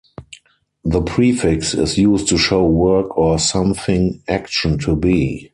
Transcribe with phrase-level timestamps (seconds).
[0.83, 5.47] The prefix is used to show work or something action to be.